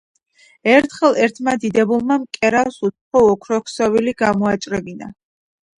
[0.71, 5.17] ერთხელ ერთმა დიდებულმა, მკერავს უცხო ოქროქსოვილი გამოაჭრევინა